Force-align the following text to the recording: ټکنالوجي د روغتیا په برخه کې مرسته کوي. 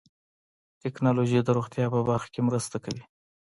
ټکنالوجي 0.81 1.39
د 1.43 1.49
روغتیا 1.57 1.85
په 1.93 1.99
برخه 2.09 2.27
کې 2.33 2.41
مرسته 2.47 2.77
کوي. 2.83 3.03